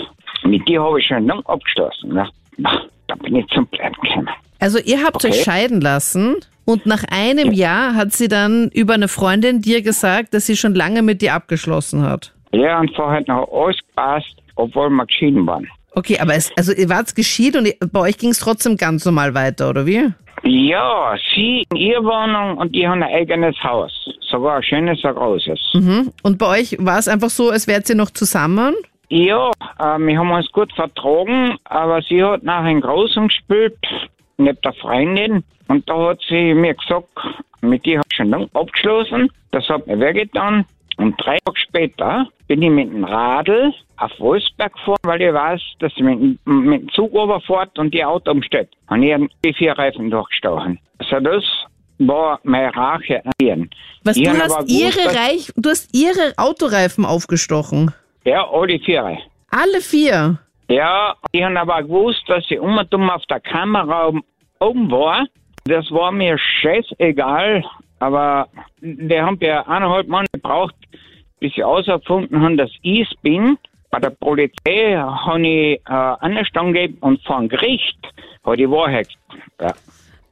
[0.45, 2.15] mit dir habe ich schon lange abgeschlossen.
[2.15, 4.29] Ja, na, da bin ich zum Bleiben gekommen.
[4.59, 5.29] Also ihr habt Okay.
[5.29, 10.35] euch scheiden lassen und nach einem Jahr hat sie dann über eine Freundin dir gesagt,
[10.35, 12.33] dass sie schon lange mit dir abgeschlossen hat.
[12.53, 15.67] Ja, und vorher hat noch alles gepasst, obwohl wir geschieden waren.
[15.95, 19.35] Okay, aber es, also ihr wart geschieden und bei euch ging es trotzdem ganz normal
[19.35, 20.09] weiter, oder wie?
[20.45, 23.93] Ja, sie in ihrer Wohnung und die haben ein eigenes Haus.
[24.31, 25.59] Sogar ein schönes, ein großes.
[25.75, 26.11] Mhm.
[26.23, 28.75] Und bei euch war es einfach so, als wärt ihr noch zusammen?
[29.15, 33.77] Ja, äh, wir haben uns gut vertragen, aber sie hat nachher in Großen gespielt,
[34.39, 35.45] neben der Freundin.
[35.69, 37.09] Und da hat sie mir gesagt,
[37.61, 39.31] mit dir hab ich schon lange abgeschlossen.
[39.51, 40.65] Das hat mir wehgetan.
[40.97, 45.61] Und drei Tage später bin ich mit dem Radl auf Wolfsberg gefahren, weil ich weiß,
[45.81, 48.71] dass ich mit, dem- mit dem Zug überfahrt und die Auto umsteht.
[48.89, 50.79] Und ich habe die vier Reifen durchgestochen.
[50.99, 51.45] Also das
[51.99, 53.71] war meine Rache an ihnen.
[54.05, 57.93] Was, Ich du hast gewusst, ihre Reich, du hast ihre Autoreifen aufgestochen.
[58.25, 59.19] Ja, alle vier.
[59.51, 60.39] Alle vier.
[60.69, 64.13] Ja, ich habe aber gewusst, dass ich unten auf der Kamera
[64.61, 65.27] oben- war.
[65.65, 67.65] Das war mir scheißegal,
[68.01, 68.49] aber
[68.81, 70.75] die haben ja eineinhalb Monate gebraucht,
[71.41, 73.59] bis sie herausgefunden haben, dass ich es bin.
[73.91, 77.99] Bei der Polizei habe ich äh, Anstand gegeben und vor Gericht
[78.45, 79.09] hat die Wahrheit.
[79.61, 79.73] Ja.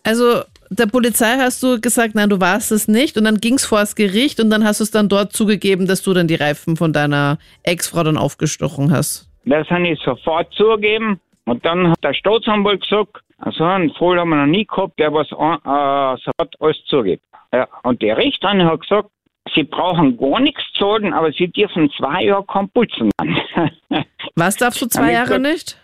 [0.05, 3.19] Also der Polizei hast du gesagt, nein, du warst es nicht.
[3.19, 5.87] Und dann ging es vor das Gericht und dann hast du es dann dort zugegeben,
[5.87, 9.29] dass du dann die Reifen von deiner Ex-Frau dann aufgestochen hast.
[9.45, 11.21] Das habe ich sofort zugegeben.
[11.45, 15.13] Und dann hat der Staatsanwalt gesagt, also einen Fall haben wir noch nie gehabt, der
[15.13, 17.25] was äh, sofort alles zugibt.
[17.53, 19.09] Ja, und die Richterin hat gesagt,
[19.55, 23.41] sie brauchen gar nichts zahlen, aber sie dürfen zwei Jahre kein Putzen machen.
[24.37, 25.43] Was darfst du zwei Jahre gesagt.
[25.43, 25.80] nicht?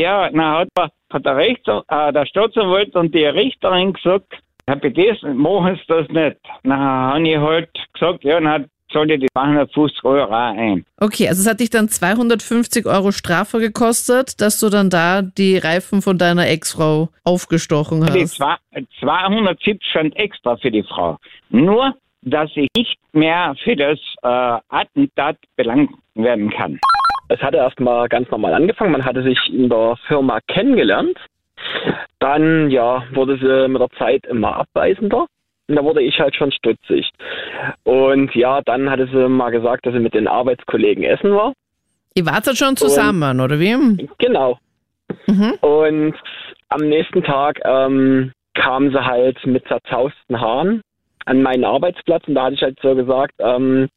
[0.00, 4.32] Ja, na hat, der- hat der, Richter, äh, der Staatsanwalt und die Richterin gesagt,
[4.66, 6.38] Herr Pedes, machen Sie das nicht.
[6.64, 10.84] Na, habe ich halt gesagt, ja, na, zahle ich die 250 Euro auch ein.
[11.00, 15.58] Okay, also es hat dich dann 250 Euro Strafe gekostet, dass du dann da die
[15.58, 18.36] Reifen von deiner Ex-Frau aufgestochen Die hast.
[18.36, 18.56] zwei-
[19.00, 21.16] 270 schon extra für die Frau.
[21.50, 26.80] Nur, dass sie nicht mehr für das äh, Attentat belangt werden kann.
[27.28, 28.92] Es hatte erstmal ganz normal angefangen.
[28.92, 31.18] Man hatte sich in der Firma kennengelernt.
[32.18, 35.26] Dann, ja, wurde sie mit der Zeit immer abweisender.
[35.68, 37.10] Und da wurde ich halt schon stutzig.
[37.82, 41.52] Und ja, dann hatte sie mal gesagt, dass sie mit den Arbeitskollegen essen war.
[42.14, 44.08] Ihr wart dann schon zusammen, oder wie?
[44.18, 44.58] Genau.
[45.26, 45.52] Mhm.
[45.60, 46.14] Und
[46.68, 50.82] am nächsten Tag ähm, kam sie halt mit zerzausten Haaren
[51.26, 53.88] an meinen Arbeitsplatz und da hatte ich halt so gesagt, ähm,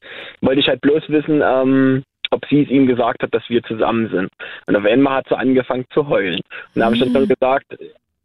[0.41, 4.09] wollte ich halt bloß wissen, ähm, ob sie es ihm gesagt hat, dass wir zusammen
[4.09, 4.29] sind.
[4.67, 6.39] Und auf einmal hat sie angefangen zu heulen.
[6.75, 7.65] Und da habe ich dann schon gesagt,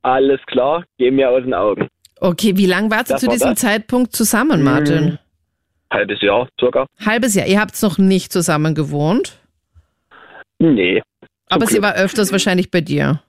[0.03, 1.89] alles klar, geh mir aus den Augen.
[2.21, 3.61] Okay, wie lange wart ihr zu war diesem das.
[3.61, 5.19] Zeitpunkt zusammen, Martin?
[5.91, 6.87] Halbes Jahr circa.
[7.05, 7.47] Halbes Jahr.
[7.47, 9.39] Ihr habt noch nicht zusammen gewohnt,
[10.59, 11.03] Nee.
[11.49, 11.85] aber sie Glück.
[11.85, 13.21] war öfters wahrscheinlich bei dir.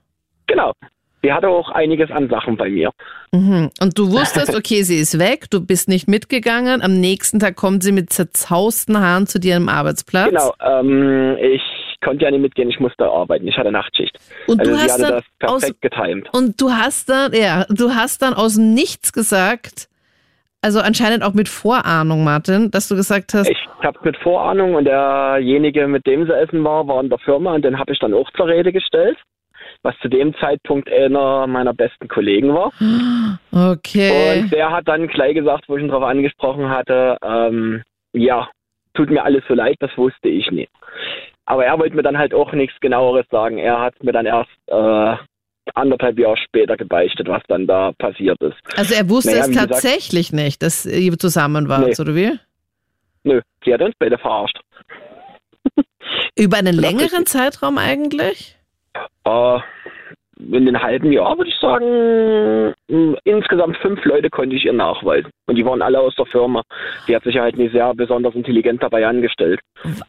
[0.46, 0.72] Genau.
[1.26, 2.92] Sie hatte auch einiges an Sachen bei mir.
[3.32, 3.70] Mhm.
[3.80, 6.82] Und du wusstest, okay, sie ist weg, du bist nicht mitgegangen.
[6.82, 10.28] Am nächsten Tag kommt sie mit zerzausten Haaren zu dir am Arbeitsplatz.
[10.28, 10.54] Genau.
[10.60, 11.62] Ähm, ich
[12.00, 13.48] konnte ja nicht mitgehen, ich musste arbeiten.
[13.48, 14.16] Ich hatte Nachtschicht.
[14.46, 16.28] Und also du hast dann das aus, perfekt getimt.
[16.32, 19.88] und du hast dann, ja, du hast dann aus Nichts gesagt,
[20.62, 24.84] also anscheinend auch mit Vorahnung, Martin, dass du gesagt hast, Ich habe mit Vorahnung und
[24.84, 28.14] derjenige, mit dem sie essen war, war in der Firma und den habe ich dann
[28.14, 29.18] auch zur Rede gestellt,
[29.86, 32.72] was zu dem Zeitpunkt einer meiner besten Kollegen war.
[33.52, 34.40] okay.
[34.42, 38.48] Und der hat dann gleich gesagt, wo ich ihn darauf angesprochen hatte, ähm, ja,
[38.94, 40.70] tut mir alles so leid, das wusste ich nicht.
[41.44, 43.58] Aber er wollte mir dann halt auch nichts genaueres sagen.
[43.58, 45.14] Er hat mir dann erst äh,
[45.74, 48.56] anderthalb Jahre später gebeichtet, was dann da passiert ist.
[48.76, 51.94] Also er wusste Naja, es wie gesagt- tatsächlich nicht, dass ihr zusammen wart, Nee.
[52.00, 52.32] oder wie?
[53.22, 54.58] Nö, sie hat uns beide verarscht.
[56.36, 57.26] Über einen längeren.
[57.26, 58.55] Zeitraum eigentlich?
[59.24, 59.60] Äh,
[60.38, 62.74] in den halben Jahr würde ich sagen,
[63.24, 65.30] insgesamt fünf Leute konnte ich ihr nachweisen.
[65.46, 66.62] Und die waren alle aus der Firma.
[67.08, 69.60] Die hat sich halt nicht sehr besonders intelligent dabei angestellt.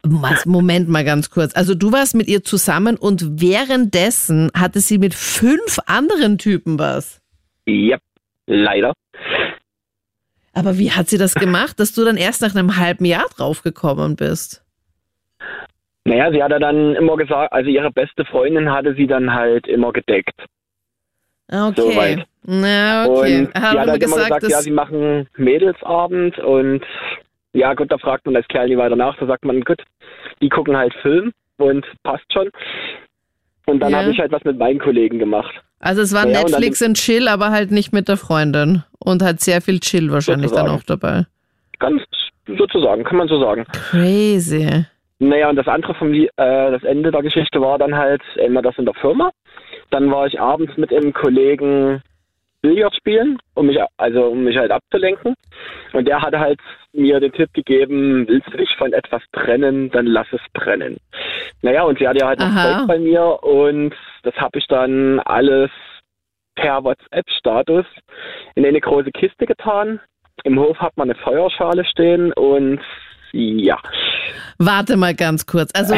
[0.02, 1.56] Was, Moment mal ganz kurz.
[1.56, 7.22] Also du warst mit ihr zusammen und währenddessen hatte sie mit fünf anderen Typen was.
[7.66, 8.00] Yep,
[8.46, 8.92] leider.
[10.52, 14.16] Aber wie hat sie das gemacht, dass du dann erst nach einem halben Jahr draufgekommen
[14.16, 14.62] bist?
[16.08, 19.92] Naja, sie hatte dann immer gesagt, also ihre beste Freundin hatte sie dann halt immer
[19.92, 20.34] gedeckt.
[21.50, 21.72] Okay.
[21.80, 22.26] Soweit.
[22.44, 23.40] Na, okay.
[23.40, 26.82] Und Er sie hat hat immer halt immer gesagt, ja, sie machen Mädelsabend und
[27.52, 29.16] ja gut, da fragt man als Kerl nie weiter nach.
[29.18, 29.82] Da sagt man, gut,
[30.42, 32.50] die gucken halt Film und passt schon.
[33.66, 33.98] Und dann Ja.
[33.98, 35.54] habe ich halt was mit meinen Kollegen gemacht.
[35.80, 38.82] also es war Ja, und dann- Netflix und Chill, aber halt nicht mit der Freundin.
[38.98, 40.80] Und hat sehr viel Chill wahrscheinlich dann Sozusagen.
[40.80, 41.26] auch dabei.
[41.78, 42.02] Ganz
[42.58, 43.64] sozusagen, kann man so sagen.
[43.72, 44.84] Crazy.
[45.20, 48.78] Naja, und das andere vom äh, das Ende der Geschichte war dann halt immer das
[48.78, 49.30] in der Firma.
[49.90, 52.02] Dann war ich abends mit einem Kollegen
[52.60, 55.34] Billard spielen, um mich also um mich halt abzulenken.
[55.92, 56.60] Und der hatte halt
[56.92, 60.98] mir den Tipp gegeben, willst du dich von etwas trennen, dann lass es brennen.
[61.62, 62.78] Naja, und sie hatte ja halt noch Aha.
[62.78, 65.70] Zeug bei mir und das habe ich dann alles
[66.56, 67.86] per WhatsApp-Status
[68.56, 70.00] in eine große Kiste getan.
[70.44, 72.80] Im Hof hat man eine Feuerschale stehen und
[73.32, 73.78] ja.
[74.58, 75.70] Warte mal ganz kurz.
[75.74, 75.94] Also,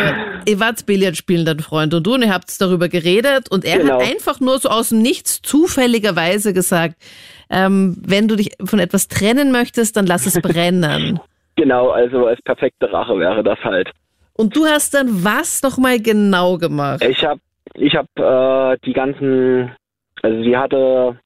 [0.47, 3.79] ihr wart Billard spielen, dein Freund und du, und ihr habt darüber geredet und er
[3.79, 4.01] Genau.
[4.01, 6.97] hat einfach nur so aus dem Nichts zufälligerweise gesagt,
[7.49, 11.19] ähm, wenn du dich von etwas trennen möchtest, dann lass es brennen.
[11.57, 13.91] Genau, also als perfekte Rache wäre das halt.
[14.35, 17.03] Und du hast dann was nochmal genau gemacht?
[17.05, 17.41] Ich habe
[17.75, 19.73] ich hab, äh, die ganzen,
[20.23, 21.19] also sie hatte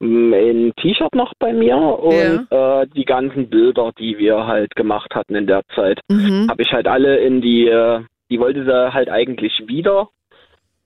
[0.00, 5.34] ein T-Shirt noch bei mir und äh, die ganzen Bilder, die wir halt gemacht hatten
[5.34, 6.48] in der Zeit, Mhm.
[6.48, 10.08] habe ich halt alle in die, äh, die wollte sie halt eigentlich wieder,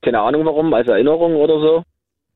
[0.03, 1.83] keine Ahnung warum, als Erinnerung oder so.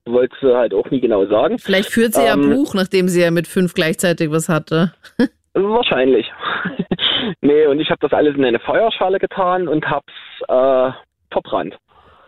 [0.08, 1.58] Wollte sie halt auch nie genau sagen.
[1.58, 4.92] Vielleicht führt sie ja Ähm, Buch, nachdem sie ja mit fünf gleichzeitig was hatte.
[5.54, 6.30] Wahrscheinlich.
[7.40, 10.12] nee, und ich habe das alles in eine Feuerschale getan und hab's
[10.46, 10.92] äh,
[11.32, 11.76] verbrannt.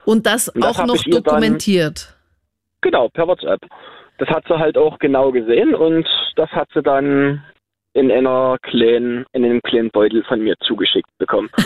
[0.06, 2.14] Und das Und das auch noch ihr dann- dokumentiert.
[2.80, 3.60] Genau, per WhatsApp.
[4.18, 7.42] Das hat sie halt auch genau gesehen und das hat sie dann
[7.94, 11.48] in einer kleinen, in einem kleinen Beutel von mir zugeschickt bekommen.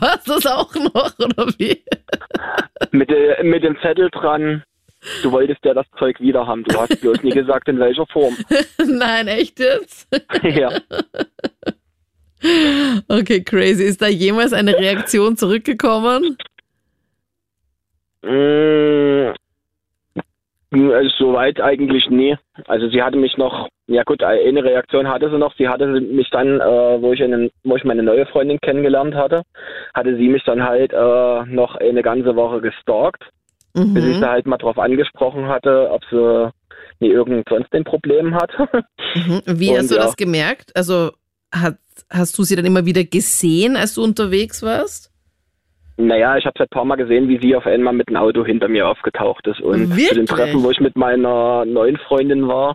[0.00, 1.82] Was das auch noch, oder wie?
[2.90, 4.62] mit, de, mit dem Zettel dran,
[5.22, 8.36] du wolltest ja das Zeug wieder haben, du hast bloß nie gesagt, in welcher Form.
[8.86, 10.08] Nein, echt jetzt?
[10.42, 10.70] ja.
[13.08, 13.84] Okay, crazy.
[13.84, 16.36] Ist da jemals eine Reaktion zurückgekommen?
[20.72, 22.36] Mm, also Soweit eigentlich nie.
[22.66, 25.54] Also sie hatte mich noch, ja gut, eine Reaktion hatte sie noch.
[25.56, 29.42] Sie hatte mich dann, äh, wo ich einen, wo ich meine neue Freundin kennengelernt hatte,
[29.94, 33.22] hatte sie mich dann halt äh, noch eine ganze Woche gestalkt,
[33.74, 34.20] bis ich Mhm.
[34.20, 36.50] sie halt mal drauf angesprochen hatte, ob sie
[37.00, 38.50] nie irgend sonst ein Problem hat.
[39.14, 39.42] Mhm.
[39.46, 40.02] Wie Und hast du ja.
[40.02, 40.74] das gemerkt?
[40.74, 41.10] Also
[41.54, 41.76] hat,
[42.10, 45.11] hast du sie dann immer wieder gesehen, als du unterwegs warst?
[45.96, 48.44] Naja, ich habe seit ein paar Mal gesehen, wie sie auf einmal mit dem Auto
[48.44, 49.60] hinter mir aufgetaucht ist.
[49.60, 50.10] Und zu Wirklich?
[50.10, 52.74] den Treffen, wo ich mit meiner neuen Freundin war,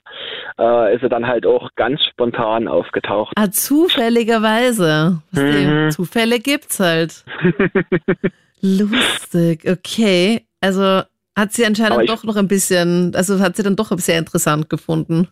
[0.59, 3.33] äh, ist sie dann halt auch ganz spontan aufgetaucht.
[3.35, 5.21] Ah, zufälligerweise.
[5.31, 5.89] Mhm.
[5.91, 7.25] Zufälle gibt's halt.
[8.61, 10.43] Lustig, okay.
[10.61, 11.01] Also
[11.35, 15.27] hat sie anscheinend doch noch ein bisschen, also hat sie dann doch sehr interessant gefunden.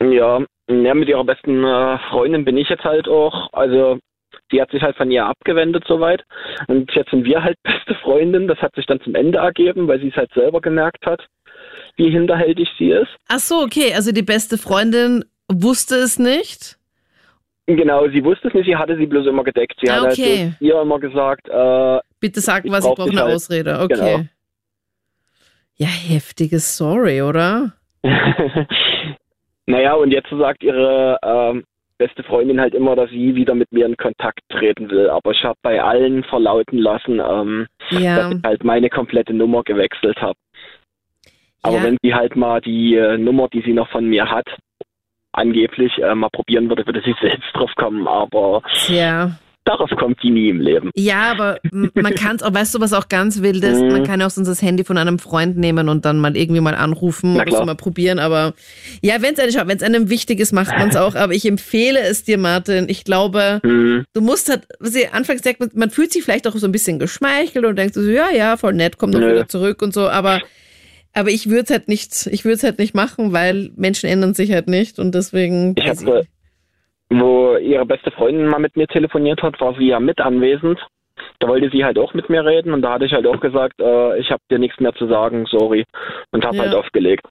[0.00, 3.52] Ja, ja, mit ihrer besten äh, Freundin bin ich jetzt halt auch.
[3.52, 3.98] Also
[4.52, 6.22] die hat sich halt von ihr abgewendet soweit.
[6.68, 8.46] Und jetzt sind wir halt beste Freundin.
[8.48, 11.26] Das hat sich dann zum Ende ergeben, weil sie es halt selber gemerkt hat,
[11.96, 13.10] wie hinterhältig sie ist.
[13.28, 13.92] Ach so, okay.
[13.94, 16.76] Also die beste Freundin wusste es nicht.
[17.66, 19.74] Genau, sie wusste es nicht, sie hatte sie bloß immer gedeckt.
[19.80, 20.50] Sie Ah, hat okay.
[20.50, 23.34] halt ihr immer gesagt, äh, Bitte sag was, ich brauch brauche eine halt.
[23.34, 23.80] Ausrede.
[23.80, 23.94] Okay.
[23.94, 24.24] Genau.
[25.76, 27.72] Ja, heftige Story, oder?
[29.66, 31.64] naja, und jetzt sagt ihre ähm,
[31.98, 35.08] beste Freundin halt immer, dass sie wieder mit mir in Kontakt treten will.
[35.10, 38.16] Aber ich habe bei allen verlauten lassen, ähm, Ja.
[38.16, 40.38] dass ich halt meine komplette Nummer gewechselt habe.
[41.62, 41.82] Aber Ja.
[41.84, 44.46] wenn sie halt mal die äh, Nummer, die sie noch von mir hat,
[45.32, 48.06] angeblich äh, mal probieren würde, würde sie selbst drauf kommen.
[48.08, 49.38] Aber Tja.
[49.64, 50.90] Darauf kommt sie nie im Leben.
[50.94, 51.58] Ja, aber
[51.94, 53.80] man kann es auch, weißt du, was auch ganz wild ist?
[53.80, 53.88] Mhm.
[53.88, 56.60] Man kann ja auch sonst das Handy von einem Freund nehmen und dann mal irgendwie
[56.60, 58.18] mal anrufen oder so mal probieren.
[58.18, 58.54] Aber
[59.02, 61.14] ja, wenn es wenn es einem wichtig ist, macht man es auch.
[61.14, 62.88] Aber ich empfehle es dir, Martin.
[62.88, 64.04] Ich glaube, Hm.
[64.12, 66.72] du musst halt, was ich anfangs sagt, man, man fühlt sich vielleicht auch so ein
[66.72, 70.08] bisschen geschmeichelt und denkt so, ja, ja, voll nett, komm doch wieder zurück und so.
[70.08, 70.40] Aber
[71.14, 74.34] aber ich würde es halt nicht, ich würde es halt nicht machen, weil Menschen ändern
[74.34, 75.74] sich halt nicht und deswegen.
[75.76, 76.26] Ich habe,
[77.20, 80.78] wo ihre beste Freundin mal mit mir telefoniert hat, war sie ja mit anwesend.
[81.38, 83.80] Da wollte sie halt auch mit mir reden und da hatte ich halt auch gesagt,
[83.80, 85.84] äh, ich habe dir nichts mehr zu sagen, sorry.
[86.30, 86.62] Und habe Ja.
[86.64, 87.26] halt aufgelegt.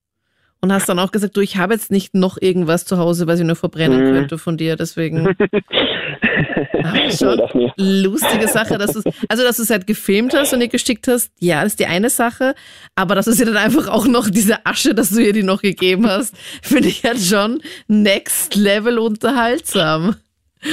[0.63, 3.39] Und hast dann auch gesagt, du, ich habe jetzt nicht noch irgendwas zu Hause, was
[3.39, 4.13] ich nur verbrennen Mhm.
[4.13, 5.27] könnte von dir, deswegen.
[5.27, 5.35] Aber
[6.93, 7.41] Nee, schon
[7.77, 11.31] lustige Sache, dass du also dass du es halt gefilmt hast und ihr geschickt hast,
[11.39, 12.53] ja, das ist die eine Sache,
[12.95, 15.61] aber dass du sie dann einfach auch noch diese Asche, dass du ihr die noch
[15.61, 20.15] gegeben hast, finde ich halt schon next level unterhaltsam.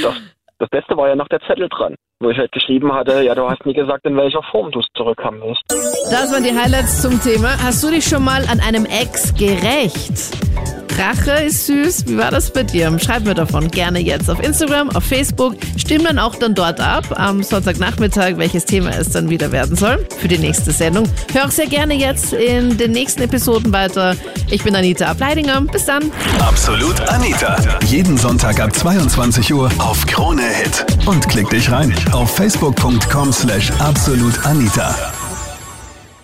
[0.03, 0.15] Das,
[0.59, 3.49] das Beste war ja noch der Zettel dran, wo ich halt geschrieben hatte, ja, du
[3.49, 5.61] hast nie gesagt, in welcher Form du es zurückhaben willst.
[6.11, 7.49] Das waren die Highlights zum Thema.
[7.63, 10.37] Hast du dich schon mal an einem Ex gerecht?
[10.99, 12.07] Rache ist süß.
[12.07, 12.97] Wie war das bei dir?
[12.99, 15.55] Schreib mir davon gerne jetzt auf Instagram, auf Facebook.
[15.77, 20.05] Stimm dann auch dann dort ab am Sonntagnachmittag, welches Thema es dann wieder werden soll
[20.17, 21.07] für die nächste Sendung.
[21.31, 24.15] Hör auch sehr gerne jetzt in den nächsten Episoden weiter.
[24.51, 25.61] Ich bin Anita Ableidinger.
[25.61, 26.11] Bis dann.
[26.39, 27.55] Absolut Anita.
[27.85, 30.85] Jeden Sonntag ab 22 Uhr auf Krone Hit.
[31.05, 35.18] Und klick dich rein auf facebook.com slash absolutanita.